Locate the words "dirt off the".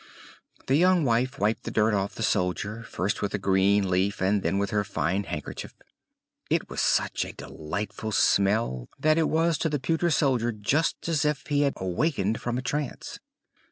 1.69-2.23